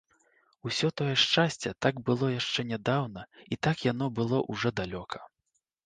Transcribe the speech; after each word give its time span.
Усё 0.69 0.89
тое 1.01 1.11
шчасце 1.23 1.75
так 1.87 2.01
было 2.09 2.31
яшчэ 2.39 2.67
нядаўна 2.73 3.21
і 3.53 3.61
так 3.69 3.87
яно 3.93 4.13
было 4.21 4.45
ўжо 4.53 4.77
далёка. 4.85 5.27